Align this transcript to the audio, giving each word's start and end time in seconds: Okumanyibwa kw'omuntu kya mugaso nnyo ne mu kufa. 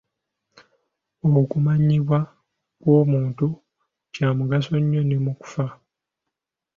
Okumanyibwa 1.41 2.19
kw'omuntu 2.81 3.47
kya 4.13 4.29
mugaso 4.37 4.73
nnyo 4.79 5.01
ne 5.05 5.17
mu 5.25 5.31
kufa. 5.39 5.65